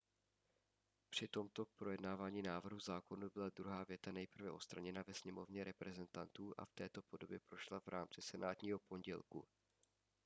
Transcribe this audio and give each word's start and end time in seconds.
při 1.09 1.27
tomto 1.27 1.65
projednávání 1.65 2.41
návrhu 2.41 2.79
zákonů 2.79 3.29
byla 3.33 3.49
druhá 3.49 3.83
věta 3.83 4.11
nejprve 4.11 4.51
odstraněna 4.51 5.03
ve 5.07 5.13
sněmovně 5.13 5.63
reprezentantů 5.63 6.53
a 6.57 6.65
v 6.65 6.73
této 6.73 7.01
podobě 7.01 7.39
prošla 7.39 7.79
v 7.79 7.87
rámci 7.87 8.21
senátního 8.21 8.79
pondělku 8.79 9.45